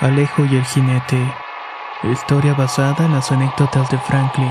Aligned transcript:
Alejo 0.00 0.44
y 0.44 0.54
el 0.54 0.64
jinete. 0.64 1.34
Historia 2.04 2.54
basada 2.54 3.06
en 3.06 3.14
las 3.14 3.32
anécdotas 3.32 3.90
de 3.90 3.98
Franklin. 3.98 4.48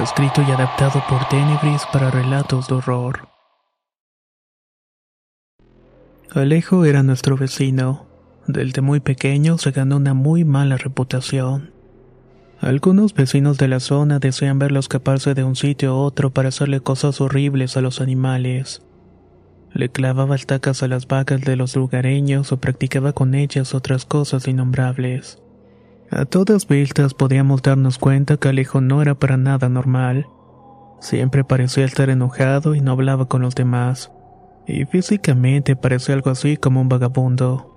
Escrito 0.00 0.42
y 0.42 0.50
adaptado 0.50 1.00
por 1.08 1.28
Tenebris 1.28 1.82
para 1.92 2.10
relatos 2.10 2.66
de 2.66 2.74
horror. 2.74 3.28
Alejo 6.34 6.84
era 6.84 7.04
nuestro 7.04 7.36
vecino. 7.36 8.06
Desde 8.48 8.80
muy 8.80 8.98
pequeño 8.98 9.58
se 9.58 9.70
ganó 9.70 9.96
una 9.96 10.14
muy 10.14 10.44
mala 10.44 10.76
reputación. 10.76 11.72
Algunos 12.60 13.14
vecinos 13.14 13.58
de 13.58 13.68
la 13.68 13.78
zona 13.78 14.18
desean 14.18 14.58
verlo 14.58 14.80
escaparse 14.80 15.34
de 15.34 15.44
un 15.44 15.54
sitio 15.54 15.92
a 15.92 15.94
otro 15.94 16.30
para 16.30 16.48
hacerle 16.48 16.80
cosas 16.80 17.20
horribles 17.20 17.76
a 17.76 17.80
los 17.80 18.00
animales. 18.00 18.82
Le 19.72 19.90
clavaba 19.90 20.34
estacas 20.34 20.82
a 20.82 20.88
las 20.88 21.06
vacas 21.06 21.42
de 21.42 21.56
los 21.56 21.76
lugareños 21.76 22.52
o 22.52 22.56
practicaba 22.58 23.12
con 23.12 23.34
ellas 23.34 23.74
otras 23.74 24.04
cosas 24.04 24.48
innombrables. 24.48 25.38
A 26.10 26.24
todas 26.24 26.66
vistas 26.66 27.12
podíamos 27.12 27.62
darnos 27.62 27.98
cuenta 27.98 28.38
que 28.38 28.48
Alejo 28.48 28.80
no 28.80 29.02
era 29.02 29.14
para 29.14 29.36
nada 29.36 29.68
normal. 29.68 30.26
Siempre 31.00 31.44
parecía 31.44 31.84
estar 31.84 32.08
enojado 32.08 32.74
y 32.74 32.80
no 32.80 32.92
hablaba 32.92 33.28
con 33.28 33.42
los 33.42 33.54
demás. 33.54 34.10
Y 34.66 34.84
físicamente 34.86 35.76
parecía 35.76 36.14
algo 36.14 36.30
así 36.30 36.56
como 36.56 36.80
un 36.80 36.88
vagabundo. 36.88 37.74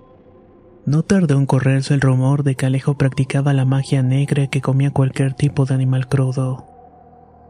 No 0.86 1.02
tardó 1.02 1.36
en 1.38 1.46
correrse 1.46 1.94
el 1.94 2.00
rumor 2.00 2.42
de 2.42 2.56
que 2.56 2.66
Alejo 2.66 2.98
practicaba 2.98 3.52
la 3.52 3.64
magia 3.64 4.02
negra 4.02 4.48
que 4.48 4.60
comía 4.60 4.90
cualquier 4.90 5.34
tipo 5.34 5.64
de 5.64 5.74
animal 5.74 6.08
crudo. 6.08 6.71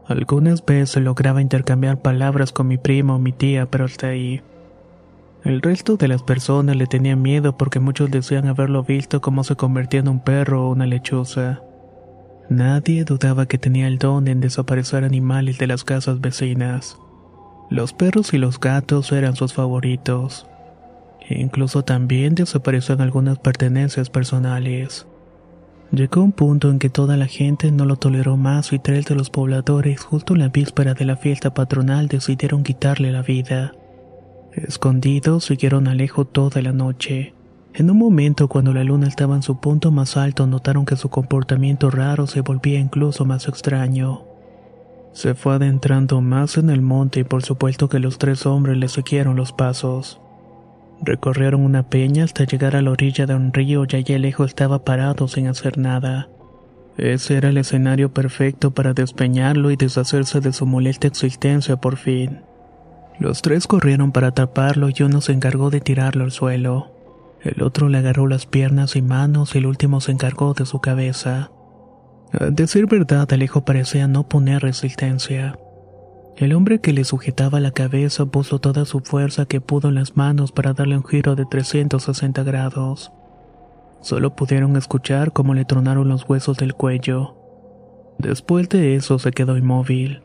Algunas 0.07 0.65
veces 0.65 1.01
lograba 1.01 1.41
intercambiar 1.41 2.01
palabras 2.01 2.51
con 2.51 2.67
mi 2.67 2.77
prima 2.77 3.15
o 3.15 3.19
mi 3.19 3.31
tía, 3.31 3.67
pero 3.67 3.85
hasta 3.85 4.07
ahí. 4.07 4.41
El 5.43 5.61
resto 5.61 5.97
de 5.97 6.07
las 6.07 6.23
personas 6.23 6.75
le 6.75 6.87
tenían 6.87 7.21
miedo 7.21 7.57
porque 7.57 7.79
muchos 7.79 8.11
decían 8.11 8.47
haberlo 8.47 8.83
visto 8.83 9.21
como 9.21 9.43
se 9.43 9.55
convertía 9.55 10.01
en 10.01 10.07
un 10.07 10.19
perro 10.19 10.65
o 10.65 10.71
una 10.71 10.85
lechuza. 10.85 11.61
Nadie 12.49 13.03
dudaba 13.05 13.45
que 13.45 13.57
tenía 13.57 13.87
el 13.87 13.97
don 13.97 14.27
en 14.27 14.41
desaparecer 14.41 15.03
animales 15.03 15.57
de 15.57 15.67
las 15.67 15.83
casas 15.83 16.21
vecinas. 16.21 16.97
Los 17.69 17.93
perros 17.93 18.33
y 18.33 18.37
los 18.37 18.59
gatos 18.59 19.11
eran 19.11 19.35
sus 19.35 19.53
favoritos. 19.53 20.47
Incluso 21.29 21.83
también 21.83 22.35
desaparecían 22.35 23.01
algunas 23.01 23.39
pertenencias 23.39 24.09
personales. 24.09 25.07
Llegó 25.93 26.23
un 26.23 26.31
punto 26.31 26.71
en 26.71 26.79
que 26.79 26.89
toda 26.89 27.17
la 27.17 27.27
gente 27.27 27.71
no 27.71 27.85
lo 27.85 27.97
toleró 27.97 28.35
más 28.35 28.73
y 28.73 28.79
tres 28.79 29.05
de 29.05 29.13
los 29.13 29.29
pobladores 29.29 30.01
justo 30.01 30.33
en 30.33 30.39
la 30.39 30.47
víspera 30.47 30.95
de 30.95 31.05
la 31.05 31.17
fiesta 31.17 31.53
patronal 31.53 32.07
decidieron 32.07 32.63
quitarle 32.63 33.11
la 33.11 33.21
vida. 33.21 33.73
Escondidos 34.53 35.45
siguieron 35.45 35.87
Alejo 35.87 36.25
toda 36.25 36.63
la 36.63 36.71
noche. 36.71 37.35
En 37.75 37.91
un 37.91 37.99
momento 37.99 38.47
cuando 38.47 38.73
la 38.73 38.83
luna 38.83 39.07
estaba 39.07 39.35
en 39.35 39.43
su 39.43 39.59
punto 39.59 39.91
más 39.91 40.17
alto 40.17 40.47
notaron 40.47 40.83
que 40.85 40.95
su 40.95 41.09
comportamiento 41.09 41.91
raro 41.91 42.25
se 42.25 42.41
volvía 42.41 42.79
incluso 42.79 43.23
más 43.25 43.47
extraño. 43.47 44.23
Se 45.11 45.35
fue 45.35 45.53
adentrando 45.53 46.21
más 46.21 46.57
en 46.57 46.71
el 46.71 46.81
monte 46.81 47.19
y 47.19 47.23
por 47.23 47.43
supuesto 47.43 47.87
que 47.87 47.99
los 47.99 48.17
tres 48.17 48.47
hombres 48.47 48.77
le 48.77 48.87
siguieron 48.87 49.35
los 49.35 49.53
pasos. 49.53 50.22
Recorrieron 51.01 51.61
una 51.61 51.83
peña 51.83 52.23
hasta 52.23 52.45
llegar 52.45 52.75
a 52.75 52.81
la 52.81 52.91
orilla 52.91 53.25
de 53.25 53.35
un 53.35 53.51
río 53.51 53.85
y 53.89 53.95
allí 53.95 54.13
Alejo 54.13 54.45
estaba 54.45 54.83
parado 54.83 55.27
sin 55.27 55.47
hacer 55.47 55.77
nada. 55.77 56.29
Ese 56.97 57.37
era 57.37 57.49
el 57.49 57.57
escenario 57.57 58.13
perfecto 58.13 58.71
para 58.71 58.93
despeñarlo 58.93 59.71
y 59.71 59.75
deshacerse 59.75 60.39
de 60.39 60.53
su 60.53 60.65
molesta 60.65 61.07
existencia 61.07 61.77
por 61.77 61.97
fin. 61.97 62.41
Los 63.19 63.41
tres 63.41 63.67
corrieron 63.67 64.11
para 64.11 64.27
atraparlo 64.27 64.89
y 64.89 65.03
uno 65.03 65.21
se 65.21 65.33
encargó 65.33 65.69
de 65.69 65.81
tirarlo 65.81 66.23
al 66.23 66.31
suelo. 66.31 66.91
El 67.41 67.61
otro 67.63 67.89
le 67.89 67.97
agarró 67.97 68.27
las 68.27 68.45
piernas 68.45 68.95
y 68.95 69.01
manos 69.01 69.55
y 69.55 69.57
el 69.57 69.65
último 69.65 70.01
se 70.01 70.11
encargó 70.11 70.53
de 70.53 70.65
su 70.65 70.79
cabeza. 70.79 71.51
A 72.31 72.45
decir 72.45 72.87
verdad, 72.87 73.31
Alejo 73.31 73.65
parecía 73.65 74.07
no 74.07 74.27
poner 74.27 74.61
resistencia. 74.61 75.57
El 76.35 76.53
hombre 76.53 76.79
que 76.79 76.93
le 76.93 77.03
sujetaba 77.03 77.59
la 77.59 77.71
cabeza 77.71 78.25
puso 78.25 78.59
toda 78.59 78.85
su 78.85 79.01
fuerza 79.01 79.45
que 79.45 79.61
pudo 79.61 79.89
en 79.89 79.95
las 79.95 80.17
manos 80.17 80.51
para 80.51 80.73
darle 80.73 80.97
un 80.97 81.03
giro 81.03 81.35
de 81.35 81.45
360 81.45 82.43
grados. 82.43 83.11
Solo 84.01 84.35
pudieron 84.35 84.75
escuchar 84.75 85.31
cómo 85.31 85.53
le 85.53 85.63
tronaron 85.63 86.09
los 86.09 86.27
huesos 86.27 86.57
del 86.57 86.73
cuello. 86.73 87.35
Después 88.17 88.67
de 88.69 88.95
eso 88.95 89.19
se 89.19 89.31
quedó 89.31 89.57
inmóvil. 89.57 90.21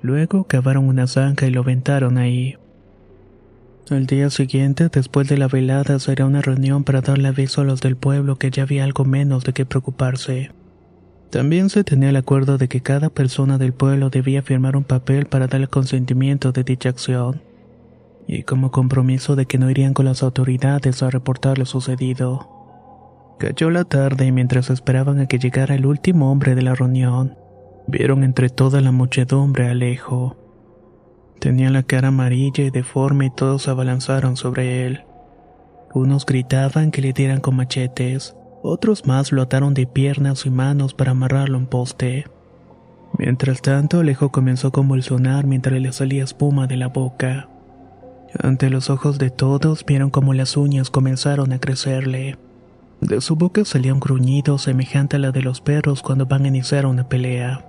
Luego 0.00 0.44
cavaron 0.44 0.88
una 0.88 1.06
zanja 1.06 1.46
y 1.46 1.50
lo 1.50 1.60
aventaron 1.60 2.16
ahí. 2.16 2.56
Al 3.90 4.06
día 4.06 4.30
siguiente, 4.30 4.88
después 4.88 5.28
de 5.28 5.38
la 5.38 5.48
velada, 5.48 5.98
será 5.98 6.26
una 6.26 6.42
reunión 6.42 6.84
para 6.84 7.00
darle 7.00 7.28
aviso 7.28 7.60
a 7.60 7.64
los 7.64 7.80
del 7.80 7.96
pueblo 7.96 8.36
que 8.36 8.50
ya 8.50 8.64
había 8.64 8.84
algo 8.84 9.04
menos 9.04 9.44
de 9.44 9.52
qué 9.52 9.66
preocuparse. 9.66 10.50
También 11.30 11.68
se 11.68 11.84
tenía 11.84 12.08
el 12.08 12.16
acuerdo 12.16 12.56
de 12.56 12.68
que 12.68 12.80
cada 12.80 13.10
persona 13.10 13.58
del 13.58 13.74
pueblo 13.74 14.08
debía 14.08 14.42
firmar 14.42 14.76
un 14.76 14.84
papel 14.84 15.26
para 15.26 15.46
dar 15.46 15.60
el 15.60 15.68
consentimiento 15.68 16.52
de 16.52 16.64
dicha 16.64 16.88
acción, 16.88 17.42
y 18.26 18.44
como 18.44 18.70
compromiso 18.70 19.36
de 19.36 19.46
que 19.46 19.58
no 19.58 19.70
irían 19.70 19.92
con 19.92 20.06
las 20.06 20.22
autoridades 20.22 21.02
a 21.02 21.10
reportar 21.10 21.58
lo 21.58 21.66
sucedido. 21.66 22.48
Cayó 23.38 23.70
la 23.70 23.84
tarde 23.84 24.26
y 24.26 24.32
mientras 24.32 24.70
esperaban 24.70 25.20
a 25.20 25.26
que 25.26 25.38
llegara 25.38 25.74
el 25.74 25.86
último 25.86 26.32
hombre 26.32 26.54
de 26.54 26.62
la 26.62 26.74
reunión, 26.74 27.36
vieron 27.86 28.24
entre 28.24 28.48
toda 28.48 28.80
la 28.80 28.90
muchedumbre 28.90 29.68
a 29.68 29.72
Alejo. 29.72 30.36
Tenía 31.40 31.70
la 31.70 31.82
cara 31.82 32.08
amarilla 32.08 32.64
y 32.64 32.70
deforme 32.70 33.26
y 33.26 33.30
todos 33.30 33.68
abalanzaron 33.68 34.36
sobre 34.36 34.86
él. 34.86 35.04
Unos 35.94 36.26
gritaban 36.26 36.90
que 36.90 37.00
le 37.00 37.12
dieran 37.12 37.40
con 37.40 37.54
machetes, 37.56 38.34
otros 38.62 39.06
más 39.06 39.32
lo 39.32 39.42
ataron 39.42 39.74
de 39.74 39.86
piernas 39.86 40.46
y 40.46 40.50
manos 40.50 40.94
para 40.94 41.12
amarrarlo 41.12 41.58
en 41.58 41.66
poste. 41.66 42.26
Mientras 43.16 43.62
tanto, 43.62 44.00
Alejo 44.00 44.30
comenzó 44.30 44.68
a 44.68 44.72
convulsionar 44.72 45.46
mientras 45.46 45.80
le 45.80 45.92
salía 45.92 46.24
espuma 46.24 46.66
de 46.66 46.76
la 46.76 46.88
boca. 46.88 47.48
Ante 48.42 48.70
los 48.70 48.90
ojos 48.90 49.18
de 49.18 49.30
todos 49.30 49.84
vieron 49.84 50.10
como 50.10 50.34
las 50.34 50.56
uñas 50.56 50.90
comenzaron 50.90 51.52
a 51.52 51.58
crecerle. 51.58 52.36
De 53.00 53.20
su 53.20 53.36
boca 53.36 53.64
salía 53.64 53.94
un 53.94 54.00
gruñido 54.00 54.58
semejante 54.58 55.16
a 55.16 55.18
la 55.18 55.30
de 55.30 55.42
los 55.42 55.60
perros 55.60 56.02
cuando 56.02 56.26
van 56.26 56.44
a 56.44 56.48
iniciar 56.48 56.84
una 56.84 57.08
pelea. 57.08 57.64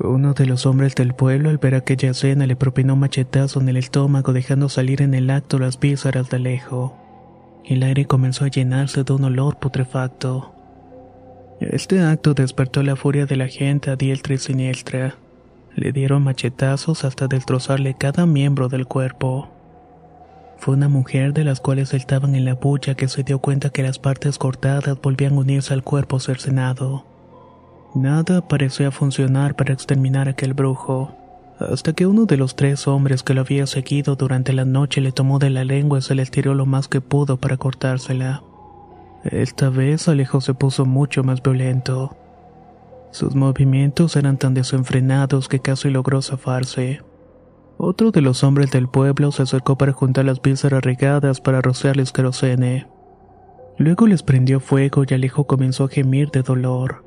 Uno 0.00 0.32
de 0.32 0.46
los 0.46 0.66
hombres 0.66 0.94
del 0.94 1.14
pueblo 1.14 1.50
al 1.50 1.58
ver 1.58 1.74
aquella 1.74 2.10
escena 2.10 2.46
le 2.46 2.56
propinó 2.56 2.94
un 2.94 3.00
machetazo 3.00 3.60
en 3.60 3.68
el 3.68 3.76
estómago 3.76 4.32
dejando 4.32 4.68
salir 4.68 5.02
en 5.02 5.14
el 5.14 5.30
acto 5.30 5.58
las 5.58 5.78
vísceras 5.78 6.30
de 6.30 6.36
Alejo. 6.36 6.96
El 7.64 7.82
aire 7.82 8.04
comenzó 8.04 8.44
a 8.44 8.48
llenarse 8.48 9.04
de 9.04 9.12
un 9.14 9.24
olor 9.24 9.56
putrefacto. 9.56 10.52
Este 11.60 12.00
acto 12.00 12.34
despertó 12.34 12.82
la 12.82 12.94
furia 12.94 13.24
de 13.24 13.36
la 13.36 13.48
gente 13.48 13.90
a 13.90 13.96
diestra 13.96 14.34
y 14.34 14.38
siniestra. 14.38 15.14
Le 15.74 15.92
dieron 15.92 16.22
machetazos 16.22 17.04
hasta 17.04 17.26
destrozarle 17.26 17.94
cada 17.94 18.26
miembro 18.26 18.68
del 18.68 18.86
cuerpo. 18.86 19.48
Fue 20.58 20.74
una 20.74 20.88
mujer 20.88 21.32
de 21.32 21.44
las 21.44 21.60
cuales 21.60 21.94
estaban 21.94 22.34
en 22.34 22.44
la 22.44 22.54
bulla 22.54 22.94
que 22.94 23.08
se 23.08 23.22
dio 23.22 23.38
cuenta 23.38 23.70
que 23.70 23.82
las 23.82 23.98
partes 23.98 24.36
cortadas 24.36 25.00
volvían 25.00 25.32
a 25.32 25.38
unirse 25.38 25.72
al 25.72 25.82
cuerpo 25.82 26.20
cercenado. 26.20 27.06
Nada 27.94 28.46
parecía 28.46 28.90
funcionar 28.90 29.56
para 29.56 29.72
exterminar 29.72 30.28
a 30.28 30.32
aquel 30.32 30.52
brujo. 30.52 31.16
Hasta 31.58 31.92
que 31.92 32.06
uno 32.06 32.26
de 32.26 32.36
los 32.36 32.56
tres 32.56 32.88
hombres 32.88 33.22
que 33.22 33.34
lo 33.34 33.42
había 33.42 33.66
seguido 33.66 34.16
durante 34.16 34.52
la 34.52 34.64
noche 34.64 35.00
le 35.00 35.12
tomó 35.12 35.38
de 35.38 35.50
la 35.50 35.64
lengua 35.64 35.98
y 35.98 36.02
se 36.02 36.14
le 36.14 36.22
estiró 36.22 36.54
lo 36.54 36.66
más 36.66 36.88
que 36.88 37.00
pudo 37.00 37.36
para 37.36 37.56
cortársela. 37.56 38.42
Esta 39.24 39.70
vez 39.70 40.08
Alejo 40.08 40.40
se 40.40 40.54
puso 40.54 40.84
mucho 40.84 41.22
más 41.22 41.42
violento. 41.42 42.16
Sus 43.10 43.34
movimientos 43.34 44.16
eran 44.16 44.36
tan 44.36 44.54
desenfrenados 44.54 45.48
que 45.48 45.60
casi 45.60 45.88
logró 45.88 46.20
zafarse. 46.20 47.02
Otro 47.78 48.10
de 48.10 48.20
los 48.20 48.44
hombres 48.44 48.70
del 48.70 48.88
pueblo 48.88 49.32
se 49.32 49.42
acercó 49.42 49.78
para 49.78 49.92
juntar 49.92 50.24
las 50.24 50.42
vísceras 50.42 50.82
regadas 50.82 51.40
para 51.40 51.62
rociarles 51.62 52.12
querosene. 52.12 52.86
Luego 53.78 54.06
les 54.06 54.22
prendió 54.22 54.60
fuego 54.60 55.04
y 55.08 55.14
Alejo 55.14 55.46
comenzó 55.46 55.84
a 55.84 55.88
gemir 55.88 56.30
de 56.30 56.42
dolor. 56.42 57.04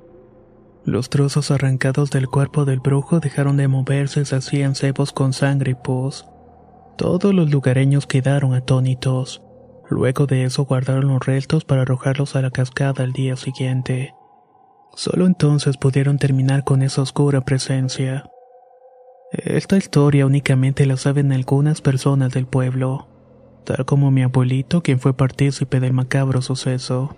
Los 0.88 1.10
trozos 1.10 1.52
arrancados 1.52 2.12
del 2.12 2.30
cuerpo 2.30 2.64
del 2.64 2.80
brujo 2.80 3.20
dejaron 3.20 3.58
de 3.58 3.68
moverse 3.68 4.22
y 4.22 4.26
se 4.26 4.38
hacían 4.38 4.74
cebos 4.74 5.12
con 5.12 5.34
sangre 5.34 5.72
y 5.72 5.76
pus. 5.76 6.26
Todos 6.98 7.34
los 7.34 7.52
lugareños 7.52 8.08
quedaron 8.08 8.54
atónitos. 8.54 9.44
Luego 9.90 10.28
de 10.28 10.46
eso 10.46 10.64
guardaron 10.64 11.10
los 11.10 11.26
restos 11.26 11.66
para 11.66 11.82
arrojarlos 11.82 12.38
a 12.38 12.42
la 12.42 12.52
cascada 12.52 13.04
al 13.04 13.12
día 13.12 13.36
siguiente. 13.36 14.14
Solo 14.96 15.26
entonces 15.26 15.76
pudieron 15.76 16.20
terminar 16.20 16.64
con 16.64 16.82
esa 16.82 17.02
oscura 17.02 17.42
presencia. 17.42 18.24
Esta 19.34 19.76
historia 19.76 20.26
únicamente 20.26 20.86
la 20.86 20.96
saben 20.96 21.34
algunas 21.34 21.82
personas 21.82 22.32
del 22.32 22.46
pueblo, 22.46 23.10
tal 23.66 23.84
como 23.84 24.10
mi 24.10 24.24
abuelito 24.24 24.82
quien 24.84 25.02
fue 25.02 25.14
partícipe 25.14 25.82
del 25.82 25.92
macabro 25.92 26.42
suceso. 26.42 27.18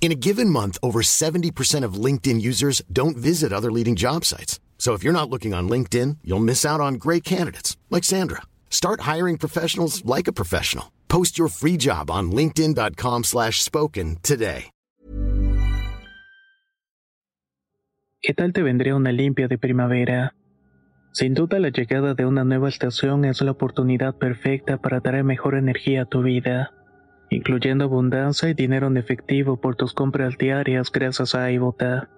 In 0.00 0.12
a 0.12 0.20
given 0.28 0.48
month, 0.48 0.78
over 0.84 1.02
70% 1.02 1.82
of 1.82 1.94
LinkedIn 1.94 2.40
users 2.40 2.80
don't 2.92 3.16
visit 3.16 3.52
other 3.52 3.72
leading 3.72 3.96
job 3.96 4.24
sites. 4.24 4.60
So 4.78 4.94
if 4.94 5.02
you're 5.02 5.12
not 5.12 5.28
looking 5.28 5.52
on 5.52 5.68
LinkedIn, 5.68 6.18
you'll 6.22 6.38
miss 6.38 6.64
out 6.64 6.80
on 6.80 6.94
great 6.94 7.24
candidates 7.24 7.76
like 7.90 8.04
Sandra. 8.04 8.42
Start 8.70 9.00
hiring 9.00 9.36
professionals 9.36 10.04
like 10.04 10.28
a 10.28 10.32
professional. 10.32 10.92
Post 11.08 11.38
your 11.38 11.48
free 11.48 11.76
job 11.76 12.08
on 12.08 12.30
linkedin.com 12.30 13.24
slash 13.24 13.62
spoken 13.62 14.18
today. 14.22 14.70
¿Qué 18.22 18.34
tal 18.34 18.52
te 18.52 18.62
vendría 18.62 18.96
una 18.96 19.12
limpia 19.12 19.46
de 19.46 19.56
primavera? 19.56 20.34
Sin 21.12 21.34
duda 21.34 21.60
la 21.60 21.68
llegada 21.68 22.14
de 22.14 22.26
una 22.26 22.42
nueva 22.42 22.68
estación 22.68 23.24
es 23.24 23.40
la 23.40 23.52
oportunidad 23.52 24.16
perfecta 24.16 24.78
para 24.78 25.00
traer 25.00 25.22
mejor 25.22 25.54
energía 25.54 26.02
a 26.02 26.04
tu 26.06 26.22
vida. 26.22 26.72
Incluyendo 27.30 27.84
abundancia 27.84 28.48
y 28.48 28.54
dinero 28.54 28.86
en 28.86 28.96
efectivo 28.96 29.60
por 29.60 29.76
tus 29.76 29.92
compras 29.94 30.38
diarias 30.38 30.90
gracias 30.92 31.34
a 31.34 31.50
iBota. 31.50 32.08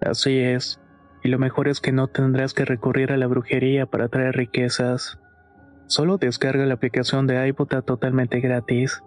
Así 0.00 0.38
es, 0.38 0.80
y 1.22 1.28
lo 1.28 1.38
mejor 1.38 1.68
es 1.68 1.80
que 1.80 1.92
no 1.92 2.08
tendrás 2.08 2.54
que 2.54 2.64
recurrir 2.64 3.12
a 3.12 3.16
la 3.16 3.26
brujería 3.26 3.86
para 3.86 4.08
traer 4.08 4.36
riquezas. 4.36 5.18
Solo 5.86 6.18
descarga 6.18 6.66
la 6.66 6.74
aplicación 6.74 7.26
de 7.26 7.48
iBota 7.48 7.82
totalmente 7.82 8.40
gratis. 8.40 9.02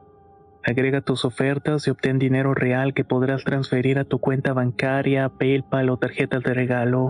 Agrega 0.64 1.02
tus 1.02 1.26
ofertas 1.26 1.88
y 1.88 1.92
obtén 1.92 2.20
dinero 2.20 2.54
real 2.54 2.94
que 2.94 3.04
podrás 3.04 3.44
transferir 3.44 3.98
a 4.00 4.06
tu 4.06 4.20
cuenta 4.20 4.54
bancaria, 4.54 5.30
PayPal 5.30 5.90
o 5.90 5.98
tarjetas 5.98 6.44
de 6.44 6.54
regalo. 6.54 7.10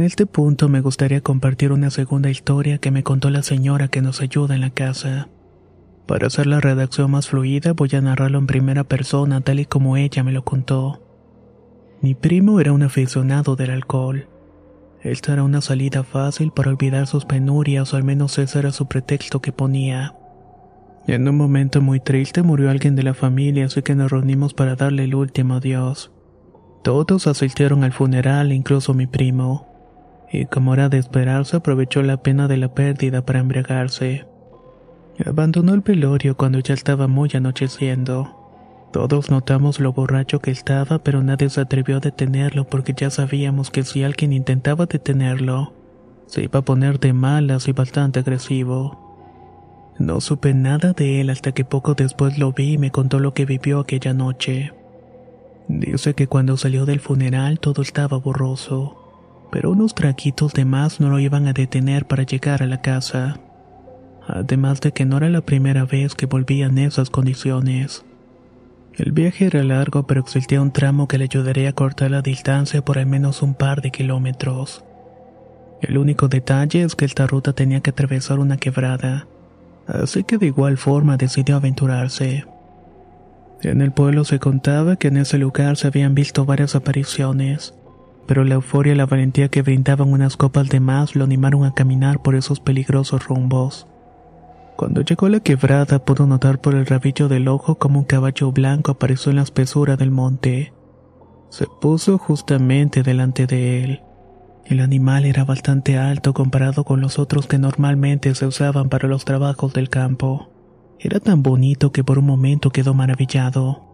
En 0.00 0.06
este 0.06 0.24
punto 0.24 0.70
me 0.70 0.80
gustaría 0.80 1.20
compartir 1.20 1.72
una 1.72 1.90
segunda 1.90 2.30
historia 2.30 2.78
que 2.78 2.90
me 2.90 3.02
contó 3.02 3.28
la 3.28 3.42
señora 3.42 3.88
que 3.88 4.00
nos 4.00 4.22
ayuda 4.22 4.54
en 4.54 4.62
la 4.62 4.70
casa. 4.70 5.28
Para 6.06 6.28
hacer 6.28 6.46
la 6.46 6.58
redacción 6.58 7.10
más 7.10 7.28
fluida 7.28 7.74
voy 7.74 7.90
a 7.92 8.00
narrarlo 8.00 8.38
en 8.38 8.46
primera 8.46 8.84
persona 8.84 9.42
tal 9.42 9.60
y 9.60 9.66
como 9.66 9.98
ella 9.98 10.24
me 10.24 10.32
lo 10.32 10.42
contó. 10.42 11.02
Mi 12.00 12.14
primo 12.14 12.60
era 12.60 12.72
un 12.72 12.82
aficionado 12.82 13.56
del 13.56 13.72
alcohol. 13.72 14.26
Esta 15.02 15.34
era 15.34 15.42
una 15.42 15.60
salida 15.60 16.02
fácil 16.02 16.50
para 16.50 16.70
olvidar 16.70 17.06
sus 17.06 17.26
penurias 17.26 17.92
o 17.92 17.98
al 17.98 18.02
menos 18.02 18.38
ese 18.38 18.58
era 18.58 18.72
su 18.72 18.86
pretexto 18.86 19.42
que 19.42 19.52
ponía. 19.52 20.14
En 21.06 21.28
un 21.28 21.36
momento 21.36 21.82
muy 21.82 22.00
triste 22.00 22.42
murió 22.42 22.70
alguien 22.70 22.96
de 22.96 23.02
la 23.02 23.12
familia 23.12 23.66
así 23.66 23.82
que 23.82 23.94
nos 23.94 24.10
reunimos 24.10 24.54
para 24.54 24.76
darle 24.76 25.04
el 25.04 25.14
último 25.14 25.56
adiós. 25.56 26.10
Todos 26.82 27.26
asistieron 27.26 27.84
al 27.84 27.92
funeral, 27.92 28.50
incluso 28.50 28.94
mi 28.94 29.06
primo 29.06 29.69
y 30.32 30.46
como 30.46 30.74
era 30.74 30.88
de 30.88 30.98
esperarse 30.98 31.56
aprovechó 31.56 32.02
la 32.02 32.22
pena 32.22 32.46
de 32.46 32.56
la 32.56 32.72
pérdida 32.72 33.24
para 33.24 33.40
embriagarse. 33.40 34.26
Abandonó 35.26 35.74
el 35.74 35.80
velorio 35.80 36.36
cuando 36.36 36.60
ya 36.60 36.74
estaba 36.74 37.08
muy 37.08 37.30
anocheciendo. 37.34 38.36
Todos 38.92 39.30
notamos 39.30 39.80
lo 39.80 39.92
borracho 39.92 40.40
que 40.40 40.50
estaba, 40.50 41.00
pero 41.00 41.22
nadie 41.22 41.50
se 41.50 41.60
atrevió 41.60 41.98
a 41.98 42.00
detenerlo 42.00 42.64
porque 42.64 42.94
ya 42.96 43.10
sabíamos 43.10 43.70
que 43.70 43.82
si 43.82 44.02
alguien 44.02 44.32
intentaba 44.32 44.86
detenerlo, 44.86 45.74
se 46.26 46.44
iba 46.44 46.60
a 46.60 46.64
poner 46.64 46.98
de 47.00 47.12
malas 47.12 47.68
y 47.68 47.72
bastante 47.72 48.20
agresivo. 48.20 49.94
No 49.98 50.20
supe 50.20 50.54
nada 50.54 50.92
de 50.92 51.20
él 51.20 51.30
hasta 51.30 51.52
que 51.52 51.64
poco 51.64 51.94
después 51.94 52.38
lo 52.38 52.52
vi 52.52 52.74
y 52.74 52.78
me 52.78 52.90
contó 52.90 53.18
lo 53.18 53.34
que 53.34 53.44
vivió 53.44 53.80
aquella 53.80 54.14
noche. 54.14 54.72
Dice 55.68 56.14
que 56.14 56.26
cuando 56.26 56.56
salió 56.56 56.86
del 56.86 57.00
funeral 57.00 57.60
todo 57.60 57.82
estaba 57.82 58.16
borroso 58.16 58.99
pero 59.50 59.70
unos 59.70 59.94
traquitos 59.94 60.52
de 60.52 60.64
más 60.64 61.00
no 61.00 61.10
lo 61.10 61.18
iban 61.18 61.46
a 61.46 61.52
detener 61.52 62.06
para 62.06 62.22
llegar 62.22 62.62
a 62.62 62.66
la 62.66 62.80
casa. 62.80 63.40
Además 64.26 64.80
de 64.80 64.92
que 64.92 65.04
no 65.04 65.16
era 65.16 65.28
la 65.28 65.40
primera 65.40 65.84
vez 65.84 66.14
que 66.14 66.26
volvía 66.26 66.66
en 66.66 66.78
esas 66.78 67.10
condiciones. 67.10 68.04
El 68.94 69.12
viaje 69.12 69.46
era 69.46 69.62
largo, 69.64 70.06
pero 70.06 70.20
existía 70.20 70.60
un 70.60 70.72
tramo 70.72 71.08
que 71.08 71.18
le 71.18 71.24
ayudaría 71.24 71.70
a 71.70 71.74
cortar 71.74 72.10
la 72.10 72.22
distancia 72.22 72.84
por 72.84 72.98
al 72.98 73.06
menos 73.06 73.42
un 73.42 73.54
par 73.54 73.80
de 73.80 73.90
kilómetros. 73.90 74.84
El 75.80 75.96
único 75.96 76.28
detalle 76.28 76.82
es 76.82 76.94
que 76.94 77.06
esta 77.06 77.26
ruta 77.26 77.54
tenía 77.54 77.80
que 77.80 77.90
atravesar 77.90 78.38
una 78.38 78.58
quebrada, 78.58 79.26
así 79.86 80.24
que 80.24 80.36
de 80.36 80.46
igual 80.46 80.76
forma 80.76 81.16
decidió 81.16 81.56
aventurarse. 81.56 82.44
En 83.62 83.80
el 83.80 83.92
pueblo 83.92 84.24
se 84.24 84.38
contaba 84.38 84.96
que 84.96 85.08
en 85.08 85.18
ese 85.18 85.38
lugar 85.38 85.76
se 85.76 85.86
habían 85.86 86.14
visto 86.14 86.44
varias 86.44 86.74
apariciones, 86.74 87.74
pero 88.30 88.44
la 88.44 88.54
euforia 88.54 88.92
y 88.92 88.96
la 88.96 89.06
valentía 89.06 89.48
que 89.48 89.60
brindaban 89.60 90.12
unas 90.12 90.36
copas 90.36 90.68
de 90.68 90.78
más 90.78 91.16
lo 91.16 91.24
animaron 91.24 91.64
a 91.64 91.74
caminar 91.74 92.22
por 92.22 92.36
esos 92.36 92.60
peligrosos 92.60 93.26
rumbos. 93.26 93.88
Cuando 94.76 95.00
llegó 95.00 95.28
la 95.28 95.40
quebrada 95.40 96.04
pudo 96.04 96.28
notar 96.28 96.60
por 96.60 96.76
el 96.76 96.86
rabillo 96.86 97.26
del 97.26 97.48
ojo 97.48 97.80
como 97.80 97.98
un 97.98 98.04
caballo 98.04 98.52
blanco 98.52 98.92
apareció 98.92 99.30
en 99.30 99.36
la 99.38 99.42
espesura 99.42 99.96
del 99.96 100.12
monte. 100.12 100.72
Se 101.48 101.66
puso 101.80 102.18
justamente 102.18 103.02
delante 103.02 103.48
de 103.48 103.82
él. 103.82 104.02
El 104.64 104.78
animal 104.78 105.24
era 105.24 105.42
bastante 105.42 105.98
alto 105.98 106.32
comparado 106.32 106.84
con 106.84 107.00
los 107.00 107.18
otros 107.18 107.48
que 107.48 107.58
normalmente 107.58 108.32
se 108.36 108.46
usaban 108.46 108.90
para 108.90 109.08
los 109.08 109.24
trabajos 109.24 109.72
del 109.72 109.88
campo. 109.88 110.52
Era 111.00 111.18
tan 111.18 111.42
bonito 111.42 111.90
que 111.90 112.04
por 112.04 112.20
un 112.20 112.26
momento 112.26 112.70
quedó 112.70 112.94
maravillado. 112.94 113.89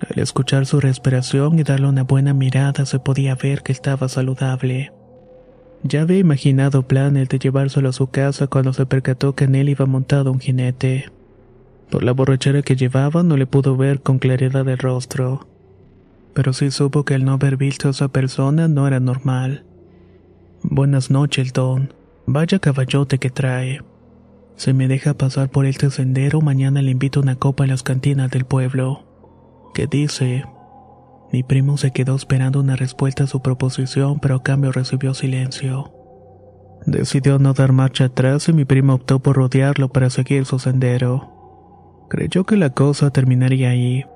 Al 0.00 0.18
escuchar 0.18 0.66
su 0.66 0.80
respiración 0.80 1.58
y 1.58 1.62
darle 1.62 1.88
una 1.88 2.04
buena 2.04 2.34
mirada 2.34 2.84
se 2.84 2.98
podía 2.98 3.34
ver 3.34 3.62
que 3.62 3.72
estaba 3.72 4.08
saludable. 4.08 4.92
Ya 5.82 6.02
había 6.02 6.18
imaginado 6.18 6.82
planes 6.82 7.28
de 7.28 7.38
llevárselo 7.38 7.88
a 7.88 7.92
su 7.92 8.08
casa 8.08 8.46
cuando 8.46 8.72
se 8.72 8.86
percató 8.86 9.34
que 9.34 9.44
en 9.44 9.54
él 9.54 9.68
iba 9.68 9.86
montado 9.86 10.32
un 10.32 10.40
jinete. 10.40 11.10
Por 11.90 12.02
la 12.02 12.12
borrachera 12.12 12.62
que 12.62 12.76
llevaba 12.76 13.22
no 13.22 13.36
le 13.36 13.46
pudo 13.46 13.76
ver 13.76 14.02
con 14.02 14.18
claridad 14.18 14.68
el 14.68 14.78
rostro. 14.78 15.46
Pero 16.34 16.52
sí 16.52 16.70
supo 16.70 17.04
que 17.04 17.14
el 17.14 17.24
no 17.24 17.32
haber 17.32 17.56
visto 17.56 17.88
a 17.88 17.92
esa 17.92 18.08
persona 18.08 18.68
no 18.68 18.86
era 18.86 19.00
normal. 19.00 19.64
Buenas 20.62 21.10
noches, 21.10 21.52
Don. 21.52 21.94
Vaya 22.26 22.58
caballote 22.58 23.18
que 23.18 23.30
trae. 23.30 23.80
Si 24.56 24.72
me 24.72 24.88
deja 24.88 25.14
pasar 25.14 25.48
por 25.48 25.64
este 25.64 25.90
sendero, 25.90 26.40
mañana 26.40 26.82
le 26.82 26.90
invito 26.90 27.20
una 27.20 27.36
copa 27.36 27.64
en 27.64 27.70
las 27.70 27.82
cantinas 27.82 28.30
del 28.30 28.44
pueblo. 28.44 29.04
¿Qué 29.76 29.86
dice? 29.86 30.46
Mi 31.30 31.42
primo 31.42 31.76
se 31.76 31.90
quedó 31.90 32.16
esperando 32.16 32.60
una 32.60 32.76
respuesta 32.76 33.24
a 33.24 33.26
su 33.26 33.42
proposición, 33.42 34.20
pero 34.20 34.36
a 34.36 34.42
cambio 34.42 34.72
recibió 34.72 35.12
silencio. 35.12 35.92
Decidió 36.86 37.38
no 37.38 37.52
dar 37.52 37.72
marcha 37.72 38.06
atrás 38.06 38.48
y 38.48 38.54
mi 38.54 38.64
primo 38.64 38.94
optó 38.94 39.18
por 39.18 39.36
rodearlo 39.36 39.90
para 39.90 40.08
seguir 40.08 40.46
su 40.46 40.58
sendero. 40.58 42.06
Creyó 42.08 42.44
que 42.44 42.56
la 42.56 42.70
cosa 42.70 43.10
terminaría 43.10 43.68
ahí. 43.68 44.06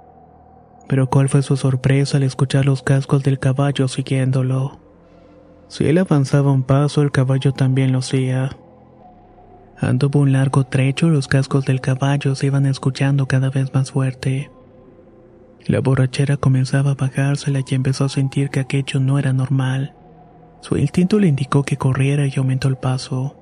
Pero 0.89 1.11
cuál 1.11 1.29
fue 1.29 1.43
su 1.43 1.59
sorpresa 1.59 2.17
al 2.17 2.23
escuchar 2.23 2.65
los 2.65 2.83
cascos 2.83 3.23
del 3.23 3.39
caballo 3.39 3.87
siguiéndolo. 3.87 4.81
Si 5.69 5.87
él 5.87 5.99
avanzaba 5.99 6.53
un 6.53 6.63
paso, 6.63 7.03
el 7.03 7.13
caballo 7.13 7.53
también 7.53 7.93
lo 7.93 7.99
hacía. 7.99 8.57
Anduvo 9.79 10.21
un 10.21 10.33
largo 10.33 10.65
trecho 10.65 11.11
los 11.11 11.29
cascos 11.29 11.67
del 11.67 11.83
caballo 11.83 12.35
se 12.35 12.47
iban 12.47 12.65
escuchando 12.65 13.27
cada 13.27 13.51
vez 13.51 13.75
más 13.75 13.91
fuerte. 13.93 14.51
La 15.67 15.81
borrachera 15.81 16.37
comenzaba 16.37 16.93
a 16.93 16.95
bajársela 16.95 17.61
y 17.67 17.75
empezó 17.75 18.05
a 18.05 18.09
sentir 18.09 18.51
que 18.51 18.61
aquello 18.61 18.99
no 18.99 19.19
era 19.19 19.33
normal. 19.33 19.95
Su 20.61 20.77
instinto 20.77 21.19
le 21.19 21.29
indicó 21.29 21.63
que 21.63 21.77
corriera 21.77 22.27
y 22.27 22.33
aumentó 22.37 22.69
el 22.69 22.77
paso. 22.77 23.37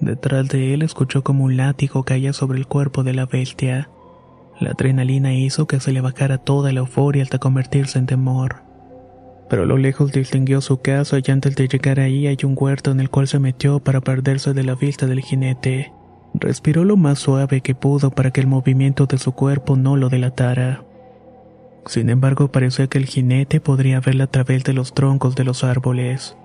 Detrás 0.00 0.48
de 0.48 0.74
él 0.74 0.82
escuchó 0.82 1.22
como 1.22 1.44
un 1.44 1.56
látigo 1.56 2.02
caía 2.04 2.32
sobre 2.32 2.58
el 2.58 2.66
cuerpo 2.66 3.04
de 3.04 3.14
la 3.14 3.26
bestia. 3.26 3.88
La 4.60 4.70
adrenalina 4.70 5.34
hizo 5.34 5.66
que 5.66 5.80
se 5.80 5.92
le 5.92 6.00
bajara 6.00 6.38
toda 6.38 6.72
la 6.72 6.80
euforia 6.80 7.22
hasta 7.22 7.38
convertirse 7.38 7.98
en 7.98 8.06
temor. 8.06 8.62
Pero 9.48 9.62
a 9.62 9.66
lo 9.66 9.76
lejos 9.76 10.12
distinguió 10.12 10.60
su 10.60 10.80
casa 10.80 11.18
y 11.24 11.30
antes 11.30 11.54
de 11.54 11.68
llegar 11.68 12.00
ahí 12.00 12.26
hay 12.26 12.38
un 12.44 12.56
huerto 12.58 12.90
en 12.90 13.00
el 13.00 13.10
cual 13.10 13.28
se 13.28 13.38
metió 13.38 13.80
para 13.80 14.00
perderse 14.00 14.54
de 14.54 14.64
la 14.64 14.74
vista 14.74 15.06
del 15.06 15.20
jinete. 15.20 15.92
Respiró 16.34 16.84
lo 16.84 16.96
más 16.96 17.18
suave 17.18 17.60
que 17.60 17.74
pudo 17.74 18.10
para 18.10 18.30
que 18.30 18.40
el 18.40 18.46
movimiento 18.46 19.06
de 19.06 19.18
su 19.18 19.32
cuerpo 19.32 19.76
no 19.76 19.96
lo 19.96 20.08
delatara. 20.08 20.84
Sin 21.86 22.08
embargo, 22.08 22.50
parecía 22.50 22.86
que 22.86 22.98
el 22.98 23.06
jinete 23.06 23.60
podría 23.60 24.00
verla 24.00 24.24
a 24.24 24.30
través 24.30 24.64
de 24.64 24.72
los 24.72 24.94
troncos 24.94 25.36
de 25.36 25.44
los 25.44 25.64
árboles. 25.64 26.36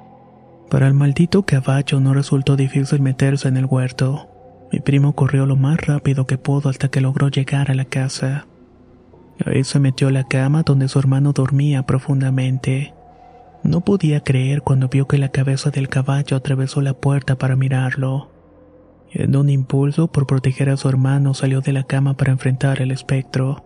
Para 0.70 0.88
el 0.88 0.94
maldito 0.94 1.44
caballo 1.44 2.00
no 2.00 2.14
resultó 2.14 2.56
difícil 2.56 3.02
meterse 3.02 3.48
en 3.48 3.58
el 3.58 3.66
huerto. 3.66 4.30
Mi 4.72 4.80
primo 4.80 5.14
corrió 5.14 5.46
lo 5.46 5.56
más 5.56 5.82
rápido 5.86 6.28
que 6.28 6.38
pudo 6.38 6.70
hasta 6.70 6.90
que 6.90 7.02
logró 7.02 7.30
llegar 7.30 7.72
a 7.72 7.74
la 7.74 7.86
casa. 7.86 8.46
Ahí 9.46 9.64
se 9.64 9.80
metió 9.80 10.12
la 10.12 10.26
cama 10.26 10.64
donde 10.64 10.88
su 10.90 11.00
hermano 11.00 11.32
dormía 11.32 11.84
profundamente. 11.84 12.94
No 13.64 13.82
podía 13.82 14.22
creer 14.22 14.62
cuando 14.62 14.90
vio 14.90 15.08
que 15.08 15.18
la 15.18 15.30
cabeza 15.30 15.70
del 15.70 15.90
caballo 15.90 16.38
atravesó 16.38 16.82
la 16.82 16.94
puerta 16.94 17.38
para 17.38 17.56
mirarlo. 17.56 18.30
En 19.12 19.36
un 19.36 19.50
impulso 19.50 20.12
por 20.12 20.28
proteger 20.28 20.70
a 20.70 20.78
su 20.78 20.88
hermano 20.88 21.34
salió 21.34 21.62
de 21.62 21.74
la 21.74 21.84
cama 21.84 22.16
para 22.16 22.32
enfrentar 22.32 22.82
el 22.82 22.92
espectro. 22.92 23.64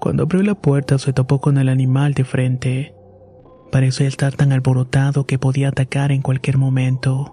Cuando 0.00 0.24
abrió 0.24 0.42
la 0.42 0.54
puerta 0.54 0.98
se 0.98 1.12
topó 1.12 1.40
con 1.40 1.58
el 1.58 1.68
animal 1.68 2.14
de 2.14 2.24
frente. 2.24 2.94
Parecía 3.72 4.06
estar 4.06 4.34
tan 4.34 4.52
alborotado 4.52 5.26
que 5.26 5.38
podía 5.38 5.68
atacar 5.68 6.12
en 6.12 6.22
cualquier 6.22 6.58
momento. 6.58 7.32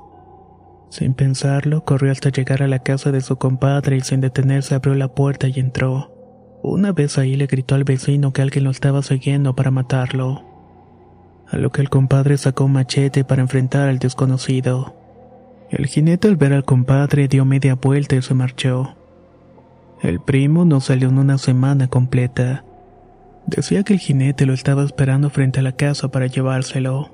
Sin 0.89 1.13
pensarlo, 1.13 1.83
corrió 1.85 2.11
hasta 2.11 2.29
llegar 2.29 2.61
a 2.63 2.67
la 2.67 2.79
casa 2.79 3.11
de 3.11 3.21
su 3.21 3.37
compadre 3.37 3.97
y 3.97 4.01
sin 4.01 4.21
detenerse 4.21 4.75
abrió 4.75 4.93
la 4.95 5.13
puerta 5.13 5.47
y 5.47 5.59
entró. 5.59 6.11
Una 6.61 6.91
vez 6.91 7.17
ahí 7.17 7.35
le 7.35 7.47
gritó 7.47 7.75
al 7.75 7.83
vecino 7.83 8.31
que 8.31 8.41
alguien 8.41 8.63
lo 8.63 8.69
estaba 8.69 9.01
siguiendo 9.01 9.55
para 9.55 9.71
matarlo. 9.71 10.43
A 11.49 11.57
lo 11.57 11.71
que 11.71 11.81
el 11.81 11.89
compadre 11.89 12.37
sacó 12.37 12.65
un 12.65 12.73
machete 12.73 13.25
para 13.25 13.41
enfrentar 13.41 13.89
al 13.89 13.99
desconocido. 13.99 14.95
El 15.69 15.87
jinete 15.87 16.27
al 16.27 16.37
ver 16.37 16.53
al 16.53 16.63
compadre 16.63 17.27
dio 17.27 17.43
media 17.45 17.75
vuelta 17.75 18.15
y 18.15 18.21
se 18.21 18.33
marchó. 18.33 18.95
El 20.03 20.19
primo 20.19 20.65
no 20.65 20.81
salió 20.81 21.07
en 21.07 21.17
una 21.17 21.37
semana 21.37 21.87
completa. 21.87 22.65
Decía 23.47 23.83
que 23.83 23.93
el 23.93 23.99
jinete 23.99 24.45
lo 24.45 24.51
estaba 24.51 24.83
esperando 24.83 25.29
frente 25.29 25.61
a 25.61 25.63
la 25.63 25.71
casa 25.71 26.09
para 26.09 26.27
llevárselo. 26.27 27.09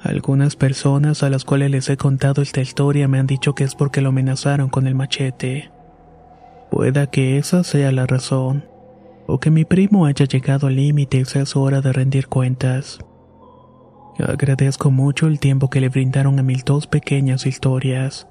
Algunas 0.00 0.54
personas 0.54 1.24
a 1.24 1.30
las 1.30 1.44
cuales 1.44 1.72
les 1.72 1.90
he 1.90 1.96
contado 1.96 2.40
esta 2.40 2.60
historia 2.60 3.08
me 3.08 3.18
han 3.18 3.26
dicho 3.26 3.56
que 3.56 3.64
es 3.64 3.74
porque 3.74 4.00
lo 4.00 4.10
amenazaron 4.10 4.68
con 4.68 4.86
el 4.86 4.94
machete. 4.94 5.72
Pueda 6.70 7.08
que 7.08 7.36
esa 7.36 7.64
sea 7.64 7.90
la 7.90 8.06
razón, 8.06 8.64
o 9.26 9.40
que 9.40 9.50
mi 9.50 9.64
primo 9.64 10.06
haya 10.06 10.24
llegado 10.24 10.68
al 10.68 10.76
límite 10.76 11.18
y 11.18 11.24
sea 11.24 11.46
su 11.46 11.60
hora 11.62 11.80
de 11.80 11.92
rendir 11.92 12.28
cuentas. 12.28 13.00
Agradezco 14.20 14.92
mucho 14.92 15.26
el 15.26 15.40
tiempo 15.40 15.68
que 15.68 15.80
le 15.80 15.88
brindaron 15.88 16.38
a 16.38 16.44
mis 16.44 16.64
dos 16.64 16.86
pequeñas 16.86 17.44
historias. 17.44 18.28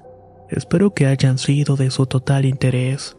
Espero 0.48 0.94
que 0.94 1.06
hayan 1.06 1.36
sido 1.36 1.76
de 1.76 1.90
su 1.90 2.06
total 2.06 2.46
interés. 2.46 3.18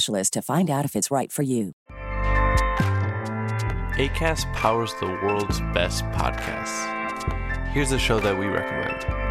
to 0.31 0.41
find 0.41 0.69
out 0.69 0.85
if 0.85 0.95
it's 0.95 1.11
right 1.11 1.31
for 1.31 1.43
you. 1.43 1.73
ACAST 3.97 4.51
powers 4.53 4.93
the 4.99 5.05
world's 5.05 5.59
best 5.73 6.03
podcasts. 6.05 7.67
here's 7.71 7.91
a 7.91 7.99
show 7.99 8.19
that 8.19 8.37
we 8.37 8.47
recommend. 8.47 9.30